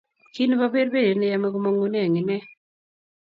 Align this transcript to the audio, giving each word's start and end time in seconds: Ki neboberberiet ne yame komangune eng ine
Ki 0.33 0.43
neboberberiet 0.47 1.17
ne 1.17 1.27
yame 1.31 1.47
komangune 1.53 1.97
eng 2.01 2.19
ine 2.21 2.37